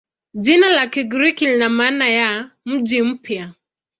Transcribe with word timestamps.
Jina 0.43 0.69
la 0.69 0.87
Kigiriki 0.87 1.45
lina 1.47 1.69
maana 1.69 2.09
ya 2.09 2.51
"mji 2.65 3.01
mpya". 3.01 3.51